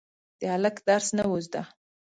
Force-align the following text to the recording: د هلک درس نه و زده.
د 0.39 0.41
هلک 0.53 0.75
درس 0.87 1.07
نه 1.17 1.23
و 1.31 1.35
زده. 1.45 1.61